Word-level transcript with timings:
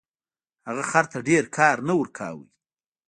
هغه 0.67 0.83
خر 0.91 1.05
ته 1.11 1.17
ډیر 1.27 1.43
کار 1.57 1.77
نه 1.87 1.93
ورکاوه. 1.99 2.45